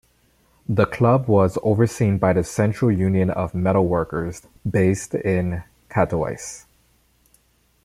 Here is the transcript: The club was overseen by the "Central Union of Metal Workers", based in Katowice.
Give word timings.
The 0.67 0.87
club 0.87 1.27
was 1.27 1.59
overseen 1.61 2.17
by 2.17 2.33
the 2.33 2.43
"Central 2.43 2.91
Union 2.91 3.29
of 3.29 3.53
Metal 3.53 3.87
Workers", 3.87 4.41
based 4.67 5.13
in 5.13 5.61
Katowice. 5.91 6.65